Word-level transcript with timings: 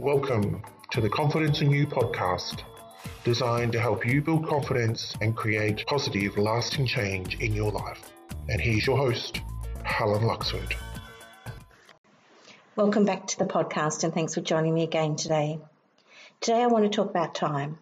Welcome 0.00 0.60
to 0.90 1.00
the 1.00 1.08
Confidence 1.08 1.60
in 1.60 1.70
You 1.70 1.86
podcast, 1.86 2.64
designed 3.22 3.70
to 3.72 3.80
help 3.80 4.04
you 4.04 4.20
build 4.20 4.48
confidence 4.48 5.14
and 5.20 5.36
create 5.36 5.86
positive, 5.86 6.36
lasting 6.36 6.86
change 6.86 7.38
in 7.38 7.54
your 7.54 7.70
life. 7.70 8.10
And 8.48 8.60
here's 8.60 8.84
your 8.88 8.96
host, 8.96 9.40
Helen 9.84 10.24
Luxford. 10.24 10.74
Welcome 12.74 13.04
back 13.04 13.28
to 13.28 13.38
the 13.38 13.44
podcast, 13.44 14.02
and 14.02 14.12
thanks 14.12 14.34
for 14.34 14.40
joining 14.40 14.74
me 14.74 14.82
again 14.82 15.14
today. 15.14 15.60
Today, 16.40 16.60
I 16.64 16.66
want 16.66 16.84
to 16.84 16.90
talk 16.90 17.10
about 17.10 17.36
time. 17.36 17.78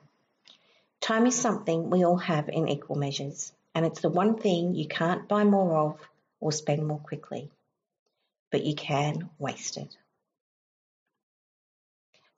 Time 1.01 1.27
is 1.27 1.35
something 1.35 1.89
we 1.89 2.05
all 2.05 2.19
have 2.19 2.51
in 2.51 2.69
equal 2.69 2.97
measures, 2.97 3.55
and 3.75 3.87
it's 3.87 4.03
the 4.03 4.11
one 4.11 4.37
thing 4.37 4.75
you 4.75 4.87
can't 4.87 5.29
buy 5.29 5.45
more 5.45 5.79
of 5.79 6.01
or 6.41 6.53
spend 6.53 6.87
more 6.87 6.99
quickly, 6.99 7.51
but 8.51 8.65
you 8.65 8.75
can 8.75 9.31
waste 9.39 9.79
it. 9.79 9.97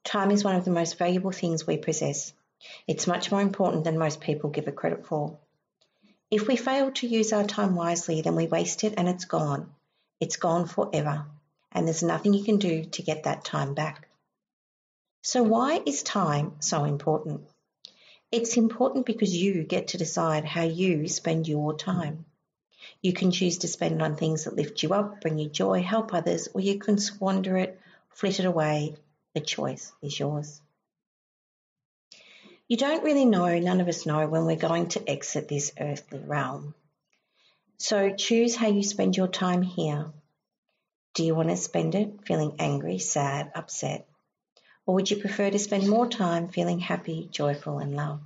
Time 0.05 0.29
is 0.29 0.43
one 0.43 0.55
of 0.55 0.65
the 0.65 0.71
most 0.71 0.99
valuable 0.99 1.31
things 1.31 1.65
we 1.65 1.77
possess. 1.77 2.31
It's 2.87 3.07
much 3.07 3.31
more 3.31 3.41
important 3.41 3.83
than 3.83 3.97
most 3.97 4.21
people 4.21 4.51
give 4.51 4.67
it 4.67 4.75
credit 4.75 5.07
for. 5.07 5.39
If 6.29 6.47
we 6.47 6.57
fail 6.57 6.91
to 6.91 7.07
use 7.07 7.33
our 7.33 7.43
time 7.43 7.75
wisely, 7.75 8.21
then 8.21 8.35
we 8.35 8.45
waste 8.45 8.83
it 8.83 8.93
and 8.97 9.09
it's 9.09 9.25
gone. 9.25 9.73
It's 10.19 10.37
gone 10.37 10.67
forever, 10.67 11.25
and 11.71 11.87
there's 11.87 12.03
nothing 12.03 12.35
you 12.35 12.43
can 12.43 12.57
do 12.57 12.85
to 12.85 13.01
get 13.01 13.23
that 13.23 13.45
time 13.45 13.73
back. 13.73 14.07
So, 15.23 15.41
why 15.41 15.81
is 15.83 16.03
time 16.03 16.57
so 16.59 16.83
important? 16.83 17.41
It's 18.31 18.57
important 18.57 19.07
because 19.07 19.35
you 19.35 19.63
get 19.63 19.87
to 19.89 19.97
decide 19.97 20.45
how 20.45 20.63
you 20.63 21.07
spend 21.07 21.47
your 21.47 21.75
time. 21.75 22.25
You 23.01 23.13
can 23.13 23.31
choose 23.31 23.57
to 23.59 23.67
spend 23.67 23.95
it 23.95 24.01
on 24.03 24.15
things 24.15 24.43
that 24.43 24.55
lift 24.55 24.83
you 24.83 24.93
up, 24.93 25.21
bring 25.21 25.39
you 25.39 25.49
joy, 25.49 25.81
help 25.81 26.13
others, 26.13 26.47
or 26.53 26.61
you 26.61 26.77
can 26.77 26.99
squander 26.99 27.57
it, 27.57 27.79
flit 28.09 28.39
it 28.39 28.45
away, 28.45 28.95
the 29.35 29.41
choice 29.41 29.91
is 30.01 30.17
yours. 30.17 30.61
You 32.67 32.77
don't 32.77 33.03
really 33.03 33.25
know, 33.25 33.59
none 33.59 33.81
of 33.81 33.87
us 33.87 34.07
know, 34.07 34.25
when 34.27 34.45
we're 34.45 34.55
going 34.55 34.87
to 34.89 35.07
exit 35.07 35.47
this 35.47 35.73
earthly 35.79 36.19
realm. 36.19 36.73
So 37.77 38.15
choose 38.15 38.55
how 38.55 38.69
you 38.69 38.81
spend 38.81 39.15
your 39.15 39.27
time 39.27 39.61
here. 39.61 40.11
Do 41.13 41.23
you 41.23 41.35
want 41.35 41.49
to 41.49 41.57
spend 41.57 41.93
it 41.93 42.25
feeling 42.25 42.55
angry, 42.59 42.97
sad, 42.97 43.51
upset? 43.53 44.07
Or 44.87 44.95
would 44.95 45.11
you 45.11 45.17
prefer 45.17 45.51
to 45.51 45.59
spend 45.59 45.87
more 45.87 46.07
time 46.07 46.47
feeling 46.47 46.79
happy, 46.79 47.27
joyful, 47.29 47.79
and 47.79 47.95
loved? 47.95 48.23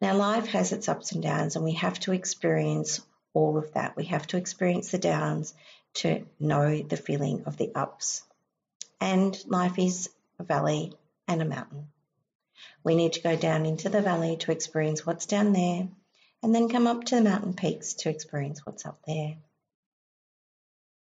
Now, 0.00 0.16
life 0.16 0.46
has 0.46 0.72
its 0.72 0.88
ups 0.88 1.12
and 1.12 1.22
downs, 1.22 1.56
and 1.56 1.64
we 1.64 1.74
have 1.74 2.00
to 2.00 2.12
experience 2.12 3.00
all 3.34 3.58
of 3.58 3.74
that. 3.74 3.96
We 3.96 4.06
have 4.06 4.26
to 4.28 4.38
experience 4.38 4.90
the 4.90 4.98
downs 4.98 5.54
to 5.94 6.24
know 6.40 6.82
the 6.82 6.96
feeling 6.96 7.44
of 7.44 7.56
the 7.56 7.70
ups 7.74 8.22
and 9.00 9.38
life 9.46 9.78
is 9.78 10.10
a 10.38 10.44
valley 10.44 10.92
and 11.26 11.42
a 11.42 11.44
mountain. 11.44 11.88
We 12.82 12.94
need 12.94 13.14
to 13.14 13.22
go 13.22 13.36
down 13.36 13.66
into 13.66 13.88
the 13.88 14.02
valley 14.02 14.36
to 14.38 14.52
experience 14.52 15.04
what's 15.06 15.26
down 15.26 15.52
there 15.52 15.88
and 16.42 16.54
then 16.54 16.68
come 16.68 16.86
up 16.86 17.04
to 17.04 17.16
the 17.16 17.22
mountain 17.22 17.54
peaks 17.54 17.94
to 17.94 18.10
experience 18.10 18.64
what's 18.64 18.86
up 18.86 19.00
there. 19.06 19.36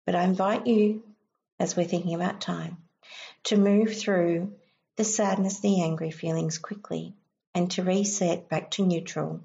But 0.05 0.15
I 0.15 0.23
invite 0.23 0.67
you, 0.67 1.03
as 1.59 1.77
we're 1.77 1.87
thinking 1.87 2.15
about 2.15 2.41
time, 2.41 2.79
to 3.45 3.57
move 3.57 3.97
through 3.97 4.55
the 4.97 5.05
sadness, 5.05 5.61
the 5.61 5.83
angry 5.83 6.11
feelings 6.11 6.59
quickly 6.59 7.15
and 7.55 7.71
to 7.73 7.83
reset 7.83 8.49
back 8.49 8.71
to 8.73 8.87
neutral 8.87 9.41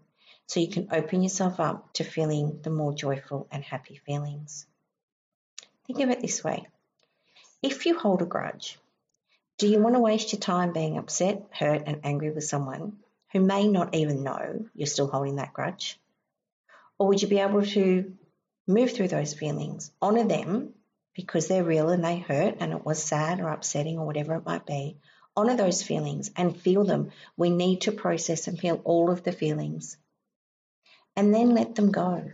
so 0.45 0.59
you 0.59 0.67
can 0.67 0.89
open 0.92 1.23
yourself 1.23 1.59
up 1.59 1.94
to 1.94 2.03
feeling 2.03 2.59
the 2.61 2.70
more 2.70 2.94
joyful 2.94 3.48
and 3.52 3.64
happy 3.64 3.95
feelings. 4.05 4.66
Think 5.88 6.02
of 6.02 6.09
it 6.09 6.22
this 6.22 6.44
way 6.44 6.67
if 7.62 7.86
you 7.86 7.98
hold 7.98 8.22
a 8.22 8.26
grudge, 8.26 8.80
do 9.58 9.67
you 9.67 9.80
want 9.80 9.95
to 9.95 10.00
waste 10.00 10.34
your 10.34 10.40
time 10.40 10.73
being 10.73 10.98
upset, 10.98 11.48
hurt, 11.52 11.84
and 11.86 12.02
angry 12.04 12.31
with 12.31 12.44
someone 12.44 12.98
who 13.31 13.40
may 13.40 13.67
not 13.67 13.94
even 13.94 14.23
know 14.23 14.66
you're 14.73 14.88
still 14.88 15.08
holding 15.08 15.36
that 15.36 15.54
grudge? 15.54 16.00
Or 16.98 17.08
would 17.08 17.22
you 17.22 17.27
be 17.27 17.39
able 17.39 17.64
to 17.64 18.14
move 18.67 18.92
through 18.92 19.10
those 19.10 19.33
feelings, 19.33 19.92
honour 20.02 20.23
them 20.23 20.73
because 21.14 21.48
they're 21.48 21.64
real 21.64 21.89
and 21.89 22.04
they 22.04 22.17
hurt 22.17 22.58
and 22.60 22.73
it 22.73 22.86
was 22.86 23.04
sad 23.04 23.39
or 23.39 23.49
upsetting 23.49 23.99
or 23.99 24.05
whatever 24.08 24.36
it 24.36 24.45
might 24.45 24.66
be? 24.66 24.98
Honour 25.38 25.58
those 25.58 25.83
feelings 25.83 26.32
and 26.36 26.60
feel 26.60 26.83
them. 26.83 27.11
We 27.38 27.52
need 27.52 27.82
to 27.82 27.92
process 27.92 28.48
and 28.48 28.60
feel 28.60 28.82
all 28.83 29.11
of 29.11 29.23
the 29.23 29.32
feelings. 29.32 29.98
And 31.16 31.33
then 31.33 31.52
let 31.52 31.76
them 31.76 31.92
go 31.92 32.32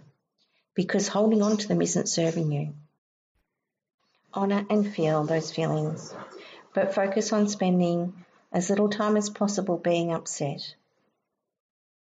because 0.74 1.08
holding 1.08 1.42
on 1.42 1.58
to 1.58 1.68
them 1.68 1.82
isn't 1.82 2.08
serving 2.08 2.52
you 2.52 2.76
honor 4.34 4.66
and 4.70 4.94
feel 4.94 5.24
those 5.24 5.52
feelings, 5.52 6.14
but 6.74 6.94
focus 6.94 7.34
on 7.34 7.48
spending 7.48 8.26
as 8.52 8.70
little 8.70 8.90
time 8.90 9.18
as 9.18 9.30
possible 9.30 9.78
being 9.78 10.14
upset. 10.14 10.76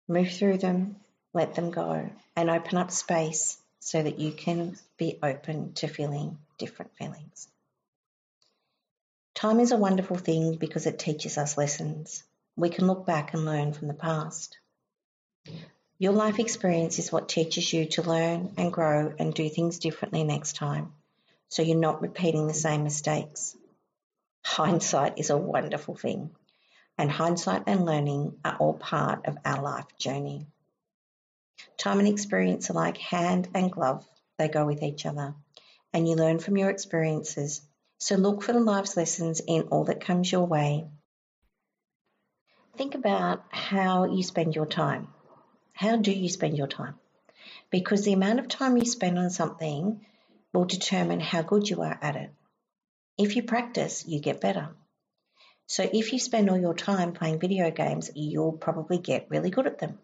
Move 0.08 0.30
through 0.30 0.58
them, 0.58 0.96
let 1.32 1.54
them 1.54 1.70
go, 1.70 2.10
and 2.36 2.50
open 2.50 2.78
up 2.78 2.90
space 2.90 3.58
so 3.80 4.02
that 4.02 4.18
you 4.18 4.32
can 4.32 4.76
be 4.96 5.18
open 5.22 5.72
to 5.74 5.86
feeling 5.86 6.38
different 6.58 6.96
feelings. 6.96 7.48
Time 9.34 9.60
is 9.60 9.72
a 9.72 9.76
wonderful 9.76 10.16
thing 10.16 10.56
because 10.56 10.86
it 10.86 10.98
teaches 10.98 11.38
us 11.38 11.58
lessons. 11.58 12.22
We 12.56 12.70
can 12.70 12.86
look 12.86 13.04
back 13.04 13.34
and 13.34 13.44
learn 13.44 13.72
from 13.72 13.88
the 13.88 13.94
past. 13.94 14.58
Your 15.98 16.12
life 16.12 16.38
experience 16.38 16.98
is 16.98 17.12
what 17.12 17.28
teaches 17.28 17.72
you 17.72 17.86
to 17.86 18.02
learn 18.02 18.54
and 18.56 18.72
grow 18.72 19.12
and 19.18 19.34
do 19.34 19.48
things 19.48 19.78
differently 19.78 20.24
next 20.24 20.56
time 20.56 20.92
so 21.54 21.62
you're 21.62 21.76
not 21.76 22.02
repeating 22.02 22.48
the 22.48 22.52
same 22.52 22.82
mistakes. 22.82 23.56
Hindsight 24.44 25.20
is 25.20 25.30
a 25.30 25.36
wonderful 25.36 25.94
thing, 25.94 26.30
and 26.98 27.08
hindsight 27.08 27.62
and 27.68 27.84
learning 27.84 28.40
are 28.44 28.56
all 28.56 28.74
part 28.74 29.26
of 29.26 29.38
our 29.44 29.62
life 29.62 29.86
journey. 29.96 30.48
Time 31.78 32.00
and 32.00 32.08
experience 32.08 32.70
are 32.70 32.74
like 32.74 32.98
hand 32.98 33.46
and 33.54 33.70
glove, 33.70 34.04
they 34.36 34.48
go 34.48 34.66
with 34.66 34.82
each 34.82 35.06
other, 35.06 35.36
and 35.92 36.08
you 36.08 36.16
learn 36.16 36.40
from 36.40 36.56
your 36.56 36.70
experiences. 36.70 37.62
So 37.98 38.16
look 38.16 38.42
for 38.42 38.52
the 38.52 38.58
life's 38.58 38.96
lessons 38.96 39.40
in 39.46 39.68
all 39.70 39.84
that 39.84 40.04
comes 40.04 40.32
your 40.32 40.48
way. 40.48 40.88
Think 42.76 42.96
about 42.96 43.44
how 43.50 44.06
you 44.06 44.24
spend 44.24 44.56
your 44.56 44.66
time. 44.66 45.06
How 45.72 45.94
do 45.98 46.10
you 46.10 46.28
spend 46.28 46.58
your 46.58 46.66
time? 46.66 46.96
Because 47.70 48.04
the 48.04 48.12
amount 48.12 48.40
of 48.40 48.48
time 48.48 48.76
you 48.76 48.84
spend 48.84 49.20
on 49.20 49.30
something 49.30 50.04
will 50.54 50.64
determine 50.64 51.20
how 51.20 51.42
good 51.42 51.68
you 51.68 51.82
are 51.82 51.98
at 52.00 52.16
it. 52.16 52.30
If 53.18 53.36
you 53.36 53.42
practice, 53.42 54.06
you 54.06 54.20
get 54.20 54.40
better. 54.40 54.68
So 55.66 55.88
if 55.92 56.12
you 56.12 56.18
spend 56.18 56.48
all 56.48 56.58
your 56.58 56.74
time 56.74 57.12
playing 57.12 57.40
video 57.40 57.70
games, 57.70 58.10
you'll 58.14 58.52
probably 58.52 58.98
get 58.98 59.26
really 59.28 59.50
good 59.50 59.66
at 59.66 59.78
them. 59.78 59.98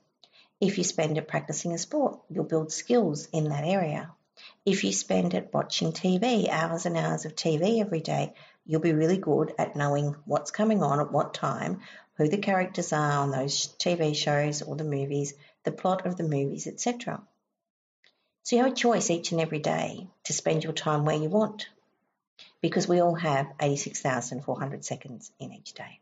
If 0.60 0.76
you 0.76 0.84
spend 0.84 1.16
it 1.16 1.28
practicing 1.28 1.72
a 1.72 1.78
sport, 1.78 2.20
you'll 2.28 2.44
build 2.44 2.72
skills 2.72 3.28
in 3.32 3.44
that 3.50 3.64
area. 3.64 4.10
If 4.66 4.84
you 4.84 4.92
spend 4.92 5.34
it 5.34 5.50
watching 5.52 5.92
TV, 5.92 6.48
hours 6.48 6.84
and 6.84 6.96
hours 6.96 7.24
of 7.24 7.36
TV 7.36 7.80
every 7.80 8.00
day, 8.00 8.34
you'll 8.66 8.80
be 8.80 8.92
really 8.92 9.18
good 9.18 9.54
at 9.58 9.76
knowing 9.76 10.16
what's 10.24 10.50
coming 10.50 10.82
on 10.82 11.00
at 11.00 11.12
what 11.12 11.34
time, 11.34 11.80
who 12.16 12.28
the 12.28 12.38
characters 12.38 12.92
are 12.92 13.22
on 13.22 13.30
those 13.30 13.68
TV 13.78 14.16
shows 14.16 14.62
or 14.62 14.76
the 14.76 14.84
movies, 14.84 15.34
the 15.64 15.72
plot 15.72 16.06
of 16.06 16.16
the 16.16 16.24
movies, 16.24 16.66
etc. 16.66 17.22
So 18.50 18.56
you 18.56 18.64
have 18.64 18.72
a 18.72 18.74
choice 18.74 19.10
each 19.10 19.30
and 19.30 19.40
every 19.40 19.60
day 19.60 20.08
to 20.24 20.32
spend 20.32 20.64
your 20.64 20.72
time 20.72 21.04
where 21.04 21.14
you 21.14 21.28
want 21.28 21.68
because 22.60 22.88
we 22.88 23.00
all 23.00 23.14
have 23.14 23.46
86,400 23.60 24.84
seconds 24.84 25.30
in 25.38 25.52
each 25.52 25.72
day. 25.72 26.00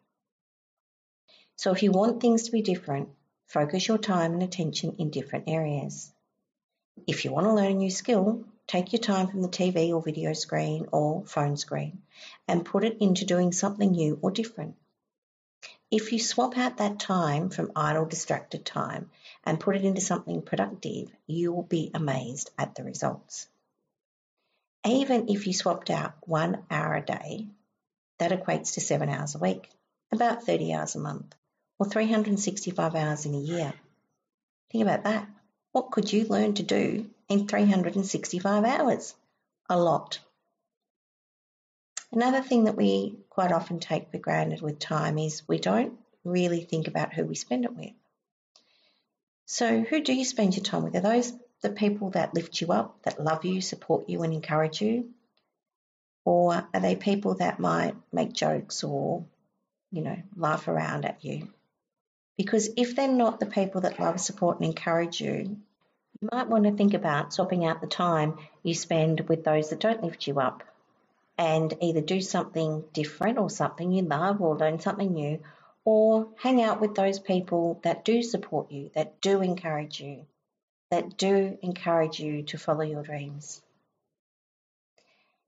So 1.56 1.72
if 1.72 1.82
you 1.82 1.92
want 1.92 2.22
things 2.22 2.44
to 2.44 2.50
be 2.50 2.62
different, 2.62 3.10
focus 3.48 3.86
your 3.86 3.98
time 3.98 4.32
and 4.32 4.42
attention 4.42 4.96
in 4.98 5.10
different 5.10 5.44
areas. 5.46 6.10
If 7.06 7.26
you 7.26 7.32
want 7.32 7.44
to 7.48 7.52
learn 7.52 7.72
a 7.72 7.74
new 7.74 7.90
skill, 7.90 8.44
take 8.66 8.94
your 8.94 9.02
time 9.02 9.28
from 9.28 9.42
the 9.42 9.48
TV 9.48 9.92
or 9.92 10.00
video 10.00 10.32
screen 10.32 10.86
or 10.90 11.26
phone 11.26 11.58
screen 11.58 12.00
and 12.48 12.64
put 12.64 12.82
it 12.82 12.96
into 13.02 13.26
doing 13.26 13.52
something 13.52 13.90
new 13.90 14.18
or 14.22 14.30
different. 14.30 14.74
If 15.90 16.12
you 16.12 16.18
swap 16.18 16.58
out 16.58 16.76
that 16.76 16.98
time 16.98 17.48
from 17.48 17.72
idle, 17.74 18.04
distracted 18.04 18.66
time 18.66 19.10
and 19.44 19.58
put 19.58 19.76
it 19.76 19.84
into 19.84 20.02
something 20.02 20.42
productive, 20.42 21.10
you 21.26 21.52
will 21.52 21.62
be 21.62 21.90
amazed 21.94 22.50
at 22.58 22.74
the 22.74 22.84
results. 22.84 23.48
Even 24.84 25.30
if 25.30 25.46
you 25.46 25.54
swapped 25.54 25.88
out 25.88 26.14
one 26.20 26.64
hour 26.70 26.94
a 26.94 27.04
day, 27.04 27.46
that 28.18 28.32
equates 28.32 28.74
to 28.74 28.80
seven 28.80 29.08
hours 29.08 29.34
a 29.34 29.38
week, 29.38 29.70
about 30.12 30.44
30 30.44 30.74
hours 30.74 30.94
a 30.94 31.00
month, 31.00 31.34
or 31.78 31.86
365 31.86 32.94
hours 32.94 33.24
in 33.24 33.34
a 33.34 33.38
year. 33.38 33.72
Think 34.70 34.82
about 34.82 35.04
that. 35.04 35.26
What 35.72 35.90
could 35.90 36.12
you 36.12 36.26
learn 36.26 36.54
to 36.54 36.62
do 36.62 37.08
in 37.28 37.48
365 37.48 38.64
hours? 38.64 39.14
A 39.70 39.78
lot. 39.78 40.18
Another 42.12 42.42
thing 42.42 42.64
that 42.64 42.76
we 42.76 43.18
quite 43.38 43.52
often 43.52 43.78
take 43.78 44.10
for 44.10 44.18
granted 44.18 44.60
with 44.60 44.80
time 44.80 45.16
is 45.16 45.46
we 45.46 45.60
don't 45.60 45.92
really 46.24 46.62
think 46.64 46.88
about 46.88 47.14
who 47.14 47.24
we 47.24 47.36
spend 47.36 47.64
it 47.64 47.72
with. 47.72 47.92
So, 49.46 49.80
who 49.80 50.02
do 50.02 50.12
you 50.12 50.24
spend 50.24 50.56
your 50.56 50.64
time 50.64 50.82
with? 50.82 50.96
Are 50.96 51.00
those 51.00 51.32
the 51.62 51.70
people 51.70 52.10
that 52.10 52.34
lift 52.34 52.60
you 52.60 52.72
up, 52.72 53.00
that 53.04 53.22
love 53.22 53.44
you, 53.44 53.60
support 53.60 54.08
you, 54.08 54.24
and 54.24 54.34
encourage 54.34 54.80
you? 54.80 55.10
Or 56.24 56.66
are 56.74 56.80
they 56.80 56.96
people 56.96 57.36
that 57.36 57.60
might 57.60 57.94
make 58.12 58.32
jokes 58.32 58.82
or, 58.82 59.24
you 59.92 60.02
know, 60.02 60.16
laugh 60.34 60.66
around 60.66 61.04
at 61.04 61.24
you? 61.24 61.48
Because 62.36 62.68
if 62.76 62.96
they're 62.96 63.06
not 63.06 63.38
the 63.38 63.46
people 63.46 63.82
that 63.82 64.00
love, 64.00 64.18
support, 64.18 64.56
and 64.56 64.66
encourage 64.66 65.20
you, 65.20 65.58
you 66.20 66.28
might 66.32 66.48
want 66.48 66.64
to 66.64 66.72
think 66.72 66.92
about 66.92 67.32
swapping 67.32 67.64
out 67.64 67.80
the 67.80 67.86
time 67.86 68.36
you 68.64 68.74
spend 68.74 69.28
with 69.28 69.44
those 69.44 69.70
that 69.70 69.78
don't 69.78 70.02
lift 70.02 70.26
you 70.26 70.40
up 70.40 70.64
and 71.38 71.72
either 71.80 72.00
do 72.00 72.20
something 72.20 72.84
different 72.92 73.38
or 73.38 73.48
something 73.48 73.92
you 73.92 74.02
love 74.02 74.42
or 74.42 74.58
learn 74.58 74.80
something 74.80 75.14
new 75.14 75.40
or 75.84 76.28
hang 76.36 76.60
out 76.60 76.80
with 76.80 76.96
those 76.96 77.20
people 77.20 77.80
that 77.84 78.04
do 78.04 78.22
support 78.22 78.70
you, 78.72 78.90
that 78.94 79.20
do 79.20 79.40
encourage 79.40 80.00
you, 80.00 80.26
that 80.90 81.16
do 81.16 81.56
encourage 81.62 82.18
you 82.18 82.42
to 82.42 82.58
follow 82.58 82.82
your 82.82 83.04
dreams. 83.04 83.62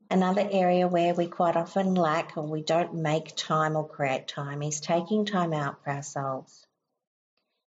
Another 0.08 0.48
area 0.50 0.88
where 0.88 1.14
we 1.14 1.26
quite 1.26 1.56
often 1.56 1.94
lack 1.94 2.36
or 2.36 2.42
we 2.44 2.62
don't 2.62 2.94
make 2.94 3.36
time 3.36 3.76
or 3.76 3.86
create 3.86 4.28
time 4.28 4.62
is 4.62 4.80
taking 4.80 5.24
time 5.24 5.52
out 5.52 5.82
for 5.84 5.90
ourselves. 5.90 6.66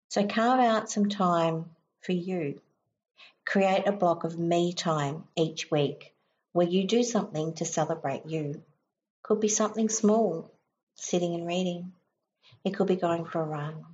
So 0.08 0.26
carve 0.26 0.60
out 0.60 0.90
some 0.90 1.08
time 1.08 1.70
for 2.02 2.12
you. 2.12 2.60
Create 3.44 3.86
a 3.86 3.92
block 3.92 4.24
of 4.24 4.38
me 4.38 4.72
time 4.72 5.24
each 5.36 5.70
week 5.70 6.14
where 6.52 6.66
you 6.66 6.86
do 6.86 7.02
something 7.02 7.54
to 7.54 7.64
celebrate 7.64 8.26
you. 8.26 8.62
Could 9.22 9.40
be 9.40 9.48
something 9.48 9.88
small, 9.88 10.50
sitting 10.94 11.34
and 11.34 11.46
reading. 11.46 11.92
It 12.64 12.74
could 12.74 12.88
be 12.88 12.96
going 12.96 13.24
for 13.24 13.40
a 13.40 13.46
run. 13.46 13.84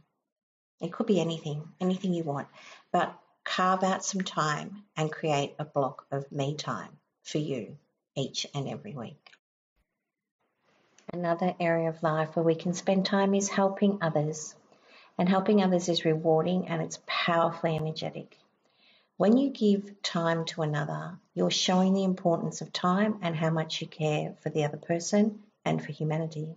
It 0.81 0.93
could 0.93 1.07
be 1.07 1.21
anything, 1.21 1.69
anything 1.81 2.13
you 2.13 2.25
want. 2.25 2.49
But 2.93 3.17
carve 3.45 3.83
out 3.83 4.05
some 4.05 4.23
time 4.23 4.85
and 4.97 5.13
create 5.13 5.55
a 5.59 5.65
block 5.65 6.07
of 6.11 6.31
me 6.33 6.55
time 6.55 6.91
for 7.23 7.39
you 7.39 7.77
each 8.15 8.47
and 8.55 8.69
every 8.69 8.95
week. 8.95 9.31
Another 11.13 11.55
area 11.61 11.89
of 11.89 12.03
life 12.03 12.35
where 12.35 12.45
we 12.45 12.55
can 12.55 12.75
spend 12.75 13.07
time 13.07 13.35
is 13.35 13.49
helping 13.49 13.99
others. 14.03 14.55
And 15.19 15.29
helping 15.29 15.63
others 15.63 15.89
is 15.89 16.05
rewarding 16.05 16.69
and 16.69 16.83
it's 16.83 16.99
powerfully 17.07 17.77
energetic. 17.77 18.37
When 19.19 19.39
you 19.39 19.49
give 19.49 20.03
time 20.03 20.45
to 20.47 20.61
another, 20.61 21.19
you're 21.33 21.51
showing 21.51 21.95
the 21.95 22.05
importance 22.05 22.61
of 22.61 22.71
time 22.71 23.21
and 23.23 23.35
how 23.35 23.49
much 23.49 23.81
you 23.81 23.87
care 23.87 24.35
for 24.43 24.51
the 24.51 24.65
other 24.65 24.77
person 24.77 25.43
and 25.65 25.83
for 25.83 25.91
humanity. 25.91 26.55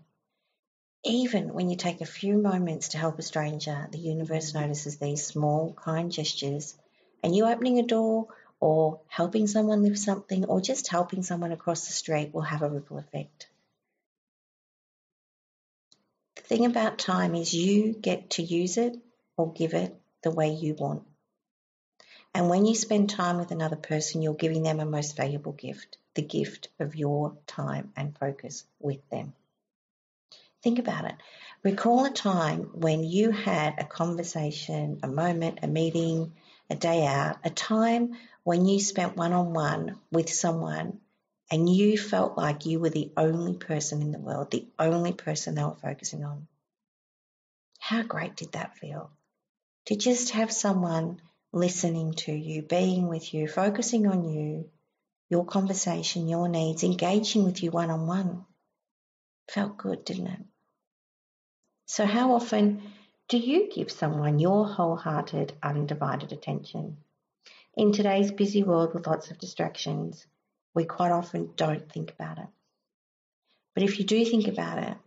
Even 1.06 1.54
when 1.54 1.70
you 1.70 1.78
take 1.78 2.02
a 2.02 2.06
few 2.06 2.38
moments 2.38 2.90
to 2.90 2.98
help 2.98 3.18
a 3.18 3.22
stranger, 3.22 3.88
the 3.92 3.98
universe 3.98 4.54
notices 4.54 4.98
these 4.98 5.26
small, 5.26 5.72
kind 5.72 6.12
gestures, 6.12 6.76
and 7.24 7.34
you 7.34 7.46
opening 7.46 7.80
a 7.80 7.84
door 7.84 8.28
or 8.60 9.00
helping 9.08 9.48
someone 9.48 9.82
lift 9.82 9.98
something 9.98 10.44
or 10.44 10.60
just 10.60 10.90
helping 10.90 11.24
someone 11.24 11.54
across 11.54 11.88
the 11.88 11.94
street 11.94 12.34
will 12.34 12.42
have 12.42 12.62
a 12.62 12.70
ripple 12.70 12.98
effect. 12.98 13.48
The 16.36 16.42
thing 16.42 16.66
about 16.66 17.00
time 17.00 17.36
is 17.36 17.54
you 17.54 17.94
get 17.94 18.32
to 18.32 18.44
use 18.44 18.76
it 18.76 19.00
or 19.38 19.54
give 19.54 19.74
it 19.74 19.96
the 20.24 20.32
way 20.32 20.50
you 20.50 20.74
want. 20.74 21.09
And 22.34 22.50
when 22.50 22.66
you 22.66 22.76
spend 22.76 23.10
time 23.10 23.38
with 23.38 23.52
another 23.52 23.76
person, 23.76 24.22
you're 24.22 24.34
giving 24.34 24.64
them 24.64 24.80
a 24.80 24.86
most 24.86 25.18
valuable 25.18 25.54
gift 25.54 25.98
the 26.16 26.22
gift 26.22 26.68
of 26.80 26.96
your 26.96 27.38
time 27.48 27.94
and 27.96 28.18
focus 28.18 28.66
with 28.80 29.08
them. 29.10 29.34
Think 30.62 30.80
about 30.80 31.06
it. 31.06 31.16
Recall 31.64 32.06
a 32.06 32.12
time 32.12 32.72
when 32.74 33.04
you 33.04 33.32
had 33.32 33.76
a 33.78 33.86
conversation, 33.86 35.00
a 35.04 35.08
moment, 35.08 35.60
a 35.64 35.68
meeting, 35.68 36.34
a 36.70 36.76
day 36.76 37.06
out, 37.06 37.38
a 37.44 37.50
time 37.50 38.18
when 38.44 38.66
you 38.66 38.80
spent 38.80 39.16
one 39.16 39.32
on 39.32 39.54
one 39.54 39.98
with 40.12 40.30
someone 40.30 41.00
and 41.50 41.70
you 41.70 41.98
felt 41.98 42.38
like 42.38 42.66
you 42.66 42.80
were 42.80 42.90
the 42.90 43.12
only 43.16 43.54
person 43.54 44.02
in 44.02 44.12
the 44.12 44.20
world, 44.20 44.52
the 44.52 44.68
only 44.78 45.14
person 45.14 45.56
they 45.56 45.64
were 45.64 45.76
focusing 45.76 46.26
on. 46.26 46.48
How 47.80 48.04
great 48.04 48.36
did 48.36 48.52
that 48.52 48.78
feel? 48.78 49.10
To 49.86 49.96
just 49.96 50.32
have 50.32 50.52
someone 50.52 51.22
listening 51.52 52.14
to 52.14 52.32
you, 52.32 52.62
being 52.62 53.08
with 53.08 53.34
you, 53.34 53.48
focusing 53.48 54.08
on 54.08 54.30
you, 54.30 54.70
your 55.30 55.46
conversation, 55.46 56.28
your 56.28 56.48
needs, 56.48 56.84
engaging 56.84 57.44
with 57.44 57.64
you 57.64 57.72
one 57.72 57.90
on 57.90 58.08
one. 58.08 58.46
Felt 59.50 59.78
good, 59.78 60.06
didn't 60.06 60.28
it? 60.28 60.46
So, 61.88 62.06
how 62.06 62.34
often 62.34 62.84
do 63.30 63.38
you 63.38 63.70
give 63.74 63.92
someone 63.92 64.40
your 64.40 64.68
wholehearted, 64.68 65.54
undivided 65.62 66.32
attention? 66.32 66.98
In 67.76 67.92
today's 67.92 68.32
busy 68.32 68.64
world 68.64 68.94
with 68.94 69.08
lots 69.08 69.32
of 69.32 69.40
distractions, 69.40 70.26
we 70.74 70.86
quite 70.86 71.12
often 71.12 71.52
don't 71.56 71.92
think 71.92 72.12
about 72.12 72.38
it. 72.38 72.48
But 73.74 73.84
if 73.84 74.00
you 74.00 74.06
do 74.06 74.24
think 74.26 74.48
about 74.48 74.80
it 74.80 74.98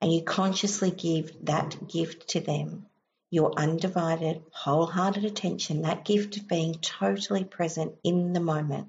and 0.00 0.12
you 0.12 0.22
consciously 0.22 0.90
give 0.90 1.32
that 1.46 1.88
gift 1.88 2.28
to 2.30 2.40
them, 2.40 2.86
your 3.30 3.52
undivided, 3.56 4.42
wholehearted 4.52 5.24
attention, 5.24 5.82
that 5.82 6.04
gift 6.04 6.36
of 6.36 6.48
being 6.48 6.74
totally 6.74 7.44
present 7.44 7.94
in 8.04 8.32
the 8.32 8.40
moment, 8.40 8.88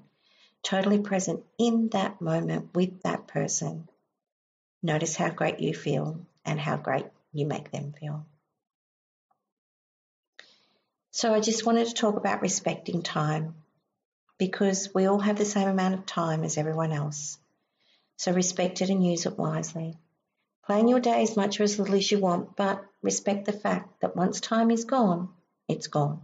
totally 0.62 1.00
present 1.00 1.44
in 1.58 1.88
that 1.88 2.20
moment 2.20 2.74
with 2.74 3.02
that 3.02 3.26
person. 3.26 3.88
Notice 4.82 5.16
how 5.16 5.30
great 5.30 5.60
you 5.60 5.74
feel 5.74 6.26
and 6.44 6.60
how 6.60 6.76
great 6.76 7.06
you 7.32 7.46
make 7.46 7.70
them 7.70 7.92
feel. 7.92 8.24
So 11.10 11.32
I 11.32 11.40
just 11.40 11.64
wanted 11.64 11.88
to 11.88 11.94
talk 11.94 12.16
about 12.16 12.42
respecting 12.42 13.02
time 13.02 13.54
because 14.38 14.94
we 14.94 15.06
all 15.06 15.18
have 15.18 15.38
the 15.38 15.44
same 15.44 15.68
amount 15.68 15.94
of 15.94 16.06
time 16.06 16.44
as 16.44 16.58
everyone 16.58 16.92
else. 16.92 17.38
So 18.16 18.32
respect 18.32 18.82
it 18.82 18.90
and 18.90 19.04
use 19.04 19.26
it 19.26 19.38
wisely. 19.38 19.96
Plan 20.66 20.88
your 20.88 20.98
day 20.98 21.22
as 21.22 21.36
much 21.36 21.60
or 21.60 21.62
as 21.62 21.78
little 21.78 21.94
as 21.94 22.10
you 22.10 22.18
want, 22.18 22.56
but 22.56 22.84
respect 23.00 23.44
the 23.44 23.52
fact 23.52 24.00
that 24.00 24.16
once 24.16 24.40
time 24.40 24.72
is 24.72 24.84
gone, 24.84 25.28
it's 25.68 25.86
gone. 25.86 26.22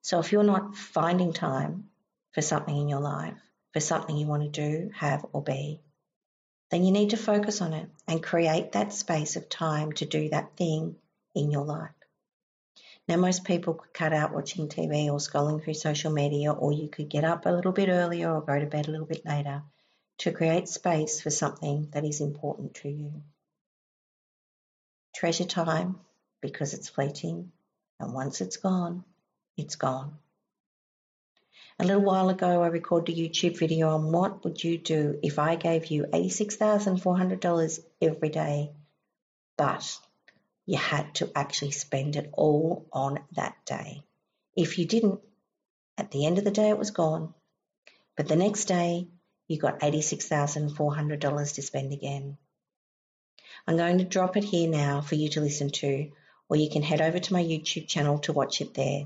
So 0.00 0.20
if 0.20 0.32
you're 0.32 0.42
not 0.42 0.74
finding 0.74 1.34
time 1.34 1.90
for 2.32 2.40
something 2.40 2.74
in 2.74 2.88
your 2.88 3.00
life, 3.00 3.36
for 3.74 3.80
something 3.80 4.16
you 4.16 4.26
want 4.26 4.42
to 4.42 4.48
do, 4.48 4.90
have, 4.94 5.26
or 5.34 5.42
be, 5.42 5.82
then 6.70 6.82
you 6.82 6.92
need 6.92 7.10
to 7.10 7.18
focus 7.18 7.60
on 7.60 7.74
it 7.74 7.90
and 8.08 8.22
create 8.22 8.72
that 8.72 8.94
space 8.94 9.36
of 9.36 9.50
time 9.50 9.92
to 9.92 10.06
do 10.06 10.30
that 10.30 10.56
thing 10.56 10.96
in 11.34 11.50
your 11.50 11.66
life. 11.66 11.90
Now, 13.06 13.16
most 13.16 13.44
people 13.44 13.74
could 13.74 13.92
cut 13.92 14.14
out 14.14 14.32
watching 14.32 14.68
TV 14.68 15.12
or 15.12 15.18
scrolling 15.18 15.62
through 15.62 15.74
social 15.74 16.10
media, 16.10 16.52
or 16.52 16.72
you 16.72 16.88
could 16.88 17.10
get 17.10 17.24
up 17.24 17.44
a 17.44 17.50
little 17.50 17.72
bit 17.72 17.90
earlier 17.90 18.32
or 18.32 18.40
go 18.40 18.58
to 18.58 18.64
bed 18.64 18.88
a 18.88 18.90
little 18.90 19.06
bit 19.06 19.26
later 19.26 19.62
to 20.18 20.32
create 20.32 20.68
space 20.68 21.20
for 21.20 21.28
something 21.28 21.88
that 21.92 22.06
is 22.06 22.22
important 22.22 22.74
to 22.76 22.88
you. 22.88 23.22
Treasure 25.14 25.44
time 25.44 26.00
because 26.40 26.74
it's 26.74 26.88
fleeting, 26.88 27.52
and 28.00 28.12
once 28.14 28.40
it's 28.40 28.56
gone, 28.56 29.04
it's 29.56 29.76
gone. 29.76 30.18
A 31.78 31.84
little 31.84 32.02
while 32.02 32.28
ago, 32.28 32.62
I 32.62 32.68
recorded 32.68 33.16
a 33.16 33.18
YouTube 33.18 33.58
video 33.58 33.90
on 33.90 34.12
what 34.12 34.44
would 34.44 34.62
you 34.62 34.78
do 34.78 35.18
if 35.22 35.38
I 35.38 35.56
gave 35.56 35.86
you 35.86 36.04
$86,400 36.04 37.80
every 38.00 38.28
day, 38.28 38.72
but 39.56 39.98
you 40.66 40.78
had 40.78 41.14
to 41.16 41.30
actually 41.34 41.72
spend 41.72 42.16
it 42.16 42.30
all 42.32 42.86
on 42.92 43.20
that 43.32 43.56
day. 43.64 44.02
If 44.56 44.78
you 44.78 44.86
didn't, 44.86 45.20
at 45.98 46.10
the 46.10 46.26
end 46.26 46.38
of 46.38 46.44
the 46.44 46.50
day, 46.50 46.68
it 46.68 46.78
was 46.78 46.90
gone. 46.90 47.34
But 48.16 48.28
the 48.28 48.36
next 48.36 48.66
day, 48.66 49.08
you 49.48 49.58
got 49.58 49.80
$86,400 49.80 51.54
to 51.54 51.62
spend 51.62 51.92
again. 51.92 52.38
I'm 53.66 53.76
going 53.76 53.98
to 53.98 54.04
drop 54.04 54.36
it 54.36 54.44
here 54.44 54.68
now 54.68 55.00
for 55.00 55.14
you 55.14 55.28
to 55.30 55.40
listen 55.40 55.70
to, 55.70 56.10
or 56.48 56.56
you 56.56 56.68
can 56.68 56.82
head 56.82 57.00
over 57.00 57.20
to 57.20 57.32
my 57.32 57.42
YouTube 57.42 57.86
channel 57.86 58.18
to 58.20 58.32
watch 58.32 58.60
it 58.60 58.74
there. 58.74 59.04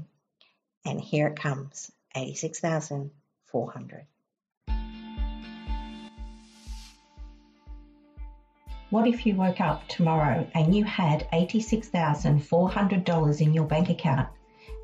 And 0.84 1.00
here 1.00 1.26
it 1.26 1.38
comes 1.38 1.90
86,400. 2.16 4.06
What 8.88 9.08
if 9.08 9.26
you 9.26 9.34
woke 9.34 9.60
up 9.60 9.86
tomorrow 9.88 10.48
and 10.54 10.72
you 10.74 10.84
had 10.84 11.28
$86,400 11.32 13.40
in 13.40 13.52
your 13.52 13.66
bank 13.66 13.90
account 13.90 14.28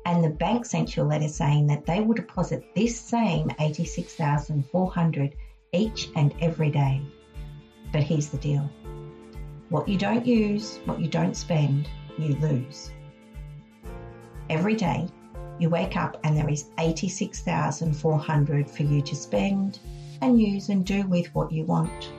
and 0.05 0.23
the 0.23 0.29
bank 0.29 0.65
sent 0.65 0.95
you 0.95 1.01
a 1.03 1.05
letter 1.05 1.29
saying 1.29 1.67
that 1.67 1.85
they 1.85 2.01
will 2.01 2.13
deposit 2.13 2.75
this 2.75 2.99
same 2.99 3.49
86,400 3.59 5.35
each 5.71 6.09
and 6.15 6.35
every 6.41 6.69
day? 6.69 7.01
But 7.93 8.03
here's 8.03 8.27
the 8.27 8.37
deal. 8.37 8.69
What 9.73 9.89
you 9.89 9.97
don't 9.97 10.23
use, 10.23 10.79
what 10.85 10.99
you 10.99 11.07
don't 11.07 11.35
spend, 11.35 11.89
you 12.19 12.35
lose. 12.35 12.91
Every 14.47 14.75
day, 14.75 15.07
you 15.57 15.67
wake 15.67 15.97
up 15.97 16.15
and 16.23 16.37
there 16.37 16.47
is 16.47 16.67
86,400 16.77 18.69
for 18.69 18.83
you 18.83 19.01
to 19.01 19.15
spend 19.15 19.79
and 20.21 20.39
use 20.39 20.69
and 20.69 20.85
do 20.85 21.07
with 21.07 21.33
what 21.33 21.51
you 21.51 21.63
want. 21.63 22.11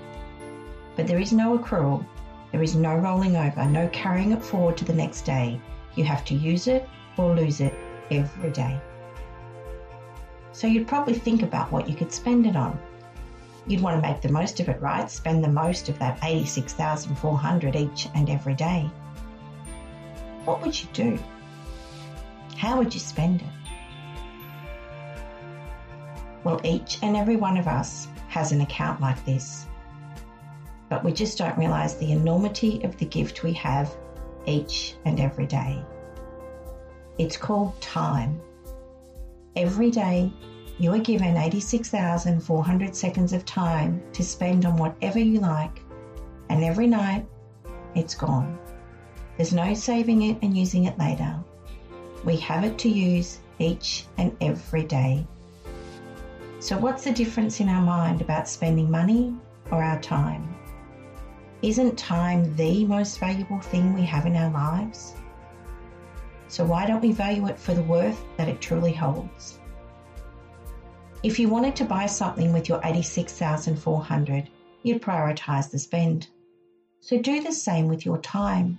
But 0.96 1.06
there 1.06 1.20
is 1.20 1.32
no 1.32 1.56
accrual, 1.56 2.04
there 2.50 2.64
is 2.64 2.74
no 2.74 2.96
rolling 2.96 3.36
over, 3.36 3.64
no 3.66 3.86
carrying 3.92 4.32
it 4.32 4.42
forward 4.42 4.76
to 4.78 4.84
the 4.84 4.92
next 4.92 5.22
day. 5.22 5.60
You 5.94 6.02
have 6.02 6.24
to 6.24 6.34
use 6.34 6.66
it 6.66 6.88
or 7.16 7.36
lose 7.36 7.60
it 7.60 7.72
every 8.10 8.50
day. 8.50 8.80
So 10.50 10.66
you'd 10.66 10.88
probably 10.88 11.14
think 11.14 11.44
about 11.44 11.70
what 11.70 11.88
you 11.88 11.94
could 11.94 12.12
spend 12.12 12.48
it 12.48 12.56
on. 12.56 12.76
You'd 13.66 13.80
want 13.80 14.02
to 14.02 14.08
make 14.08 14.20
the 14.20 14.28
most 14.28 14.60
of 14.60 14.68
it, 14.68 14.80
right? 14.80 15.10
Spend 15.10 15.42
the 15.42 15.48
most 15.48 15.88
of 15.88 15.98
that 15.98 16.18
86,400 16.22 17.76
each 17.76 18.08
and 18.14 18.28
every 18.28 18.54
day. 18.54 18.90
What 20.44 20.60
would 20.60 20.80
you 20.80 20.88
do? 20.92 21.18
How 22.56 22.76
would 22.76 22.92
you 22.92 23.00
spend 23.00 23.40
it? 23.40 23.48
Well, 26.44 26.60
each 26.62 26.98
and 27.02 27.16
every 27.16 27.36
one 27.36 27.56
of 27.56 27.66
us 27.66 28.06
has 28.28 28.52
an 28.52 28.60
account 28.60 29.00
like 29.00 29.24
this, 29.24 29.66
but 30.90 31.02
we 31.02 31.12
just 31.12 31.38
don't 31.38 31.56
realize 31.56 31.96
the 31.96 32.12
enormity 32.12 32.82
of 32.84 32.98
the 32.98 33.06
gift 33.06 33.42
we 33.42 33.54
have 33.54 33.96
each 34.46 34.94
and 35.06 35.18
every 35.20 35.46
day. 35.46 35.82
It's 37.16 37.38
called 37.38 37.80
time. 37.80 38.40
Every 39.56 39.90
day, 39.90 40.30
you 40.78 40.92
are 40.92 40.98
given 40.98 41.36
86,400 41.36 42.96
seconds 42.96 43.32
of 43.32 43.44
time 43.44 44.02
to 44.12 44.24
spend 44.24 44.66
on 44.66 44.76
whatever 44.76 45.20
you 45.20 45.38
like, 45.38 45.80
and 46.48 46.64
every 46.64 46.88
night, 46.88 47.26
it's 47.94 48.14
gone. 48.14 48.58
There's 49.36 49.52
no 49.52 49.74
saving 49.74 50.22
it 50.22 50.38
and 50.42 50.56
using 50.56 50.84
it 50.84 50.98
later. 50.98 51.38
We 52.24 52.36
have 52.38 52.64
it 52.64 52.76
to 52.78 52.88
use 52.88 53.38
each 53.58 54.06
and 54.18 54.36
every 54.40 54.84
day. 54.84 55.24
So, 56.58 56.76
what's 56.76 57.04
the 57.04 57.12
difference 57.12 57.60
in 57.60 57.68
our 57.68 57.82
mind 57.82 58.20
about 58.20 58.48
spending 58.48 58.90
money 58.90 59.34
or 59.70 59.82
our 59.82 60.00
time? 60.00 60.56
Isn't 61.62 61.96
time 61.96 62.56
the 62.56 62.84
most 62.84 63.20
valuable 63.20 63.60
thing 63.60 63.94
we 63.94 64.02
have 64.02 64.26
in 64.26 64.34
our 64.34 64.50
lives? 64.50 65.14
So, 66.48 66.64
why 66.64 66.86
don't 66.86 67.02
we 67.02 67.12
value 67.12 67.46
it 67.46 67.58
for 67.58 67.74
the 67.74 67.82
worth 67.82 68.20
that 68.38 68.48
it 68.48 68.60
truly 68.60 68.92
holds? 68.92 69.58
If 71.24 71.40
you 71.40 71.48
wanted 71.48 71.74
to 71.76 71.84
buy 71.84 72.06
something 72.06 72.52
with 72.52 72.68
your 72.68 72.80
86,400, 72.84 74.48
you'd 74.84 75.02
prioritize 75.02 75.70
the 75.70 75.80
spend. 75.80 76.28
So 77.00 77.18
do 77.20 77.42
the 77.42 77.52
same 77.52 77.88
with 77.88 78.06
your 78.06 78.18
time. 78.18 78.78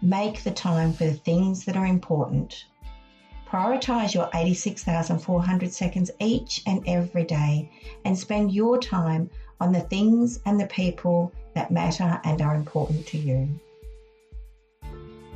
Make 0.00 0.42
the 0.42 0.52
time 0.52 0.94
for 0.94 1.04
the 1.04 1.12
things 1.12 1.66
that 1.66 1.76
are 1.76 1.86
important 1.86 2.64
Prioritize 3.46 4.12
your 4.12 4.28
86,400 4.34 5.72
seconds 5.72 6.10
each 6.18 6.62
and 6.66 6.82
every 6.86 7.22
day 7.22 7.70
and 8.04 8.18
spend 8.18 8.52
your 8.52 8.76
time 8.76 9.30
on 9.60 9.72
the 9.72 9.80
things 9.80 10.40
and 10.44 10.58
the 10.58 10.66
people 10.66 11.32
that 11.54 11.70
matter 11.70 12.20
and 12.24 12.42
are 12.42 12.56
important 12.56 13.06
to 13.06 13.18
you. 13.18 13.48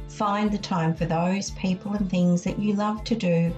Find 0.09 0.51
the 0.51 0.59
time 0.59 0.93
for 0.93 1.05
those 1.05 1.53
people 1.53 1.93
and 1.93 2.11
things 2.11 2.43
that 2.43 2.59
you 2.59 2.75
love 2.75 3.05
to 3.05 3.15
do 3.15 3.55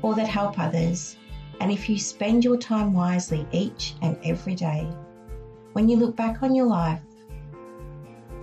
or 0.00 0.14
that 0.14 0.26
help 0.26 0.58
others. 0.58 1.16
And 1.62 1.70
if 1.70 1.88
you 1.88 1.96
spend 1.96 2.42
your 2.42 2.56
time 2.56 2.92
wisely 2.92 3.46
each 3.52 3.94
and 4.02 4.18
every 4.24 4.56
day, 4.56 4.84
when 5.74 5.88
you 5.88 5.96
look 5.96 6.16
back 6.16 6.42
on 6.42 6.56
your 6.56 6.66
life, 6.66 7.00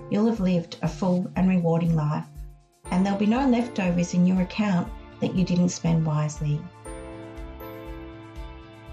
you'll 0.09 0.27
have 0.27 0.39
lived 0.39 0.77
a 0.83 0.87
full 0.87 1.29
and 1.35 1.49
rewarding 1.49 1.97
life, 1.97 2.23
and 2.91 3.05
there'll 3.05 3.19
be 3.19 3.25
no 3.25 3.45
leftovers 3.45 4.13
in 4.13 4.25
your 4.25 4.39
account 4.39 4.87
that 5.19 5.35
you 5.35 5.43
didn't 5.43 5.67
spend 5.67 6.05
wisely. 6.05 6.61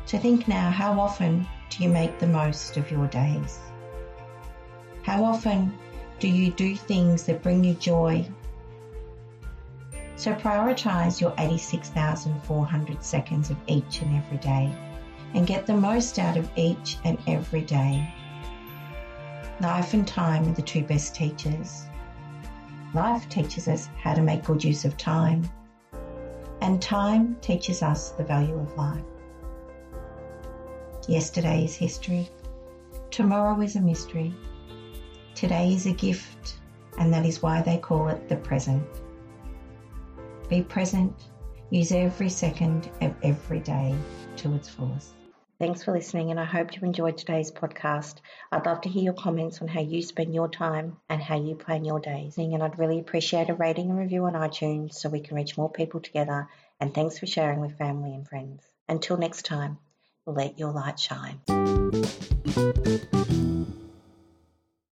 So 0.06 0.18
think 0.18 0.48
now 0.48 0.70
how 0.70 0.98
often 0.98 1.46
do 1.70 1.84
you 1.84 1.88
make 1.88 2.18
the 2.18 2.26
most 2.26 2.76
of 2.76 2.90
your 2.90 3.06
days? 3.06 3.60
How 5.04 5.22
often 5.22 5.72
do 6.18 6.26
you 6.26 6.50
do 6.50 6.74
things 6.74 7.22
that 7.26 7.44
bring 7.44 7.62
you 7.62 7.74
joy? 7.74 8.26
So 10.16 10.34
prioritize 10.34 11.20
your 11.20 11.34
86,400 11.38 13.04
seconds 13.04 13.50
of 13.50 13.56
each 13.66 14.00
and 14.00 14.16
every 14.16 14.38
day 14.38 14.72
and 15.34 15.46
get 15.46 15.66
the 15.66 15.76
most 15.76 16.18
out 16.18 16.36
of 16.36 16.50
each 16.56 16.96
and 17.04 17.18
every 17.26 17.60
day. 17.60 18.12
Life 19.60 19.94
and 19.94 20.06
time 20.06 20.48
are 20.48 20.54
the 20.54 20.62
two 20.62 20.82
best 20.82 21.14
teachers. 21.14 21.86
Life 22.94 23.28
teaches 23.28 23.68
us 23.68 23.88
how 24.02 24.14
to 24.14 24.22
make 24.22 24.44
good 24.44 24.64
use 24.64 24.84
of 24.84 24.96
time 24.96 25.48
and 26.60 26.80
time 26.80 27.36
teaches 27.40 27.82
us 27.82 28.10
the 28.10 28.24
value 28.24 28.58
of 28.58 28.76
life. 28.76 29.04
Yesterday 31.06 31.64
is 31.64 31.74
history. 31.76 32.28
Tomorrow 33.10 33.60
is 33.60 33.76
a 33.76 33.80
mystery. 33.80 34.34
Today 35.34 35.74
is 35.74 35.86
a 35.86 35.92
gift, 35.92 36.58
and 36.98 37.12
that 37.12 37.26
is 37.26 37.42
why 37.42 37.62
they 37.62 37.78
call 37.78 38.08
it 38.08 38.28
the 38.28 38.36
present. 38.36 38.82
Be 40.48 40.62
present. 40.62 41.14
Use 41.70 41.90
every 41.90 42.28
second 42.28 42.88
of 43.00 43.14
every 43.22 43.60
day 43.60 43.94
to 44.36 44.54
its 44.54 44.68
fullest. 44.68 45.14
Thanks 45.58 45.82
for 45.82 45.92
listening, 45.92 46.30
and 46.30 46.38
I 46.38 46.44
hope 46.44 46.76
you 46.76 46.82
enjoyed 46.82 47.16
today's 47.16 47.50
podcast. 47.50 48.16
I'd 48.52 48.66
love 48.66 48.82
to 48.82 48.90
hear 48.90 49.02
your 49.02 49.14
comments 49.14 49.62
on 49.62 49.68
how 49.68 49.80
you 49.80 50.02
spend 50.02 50.34
your 50.34 50.48
time 50.48 50.98
and 51.08 51.22
how 51.22 51.40
you 51.40 51.54
plan 51.54 51.84
your 51.84 51.98
days. 51.98 52.36
And 52.36 52.62
I'd 52.62 52.78
really 52.78 53.00
appreciate 53.00 53.48
a 53.48 53.54
rating 53.54 53.88
and 53.88 53.98
review 53.98 54.26
on 54.26 54.34
iTunes 54.34 54.94
so 54.94 55.08
we 55.08 55.20
can 55.20 55.34
reach 55.34 55.56
more 55.56 55.70
people 55.70 56.00
together. 56.00 56.48
And 56.78 56.92
thanks 56.92 57.18
for 57.18 57.26
sharing 57.26 57.60
with 57.60 57.78
family 57.78 58.14
and 58.14 58.28
friends. 58.28 58.62
Until 58.86 59.16
next 59.16 59.46
time, 59.46 59.78
let 60.26 60.58
your 60.58 60.72
light 60.72 61.00
shine. 61.00 61.40